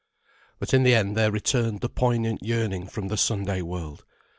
[0.57, 4.03] But in the end there returned the poignant yearning from the Sunday world.